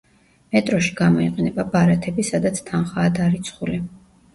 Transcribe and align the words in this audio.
მეტროში 0.55 0.95
გამოიყენება 1.01 1.67
ბარათები, 1.77 2.29
სადაც 2.33 2.67
თანხაა 2.73 3.17
დარიცხული. 3.23 3.85